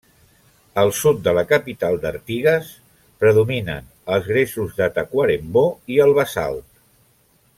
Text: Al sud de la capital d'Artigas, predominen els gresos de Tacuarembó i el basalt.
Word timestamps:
Al 0.83 0.93
sud 0.99 1.19
de 1.27 1.33
la 1.39 1.43
capital 1.51 1.97
d'Artigas, 2.05 2.71
predominen 3.23 3.93
els 4.17 4.31
gresos 4.33 4.73
de 4.81 4.89
Tacuarembó 4.97 5.67
i 5.97 6.03
el 6.07 6.19
basalt. 6.23 6.67